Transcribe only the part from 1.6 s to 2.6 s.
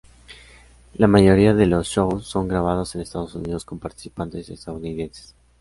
los shows son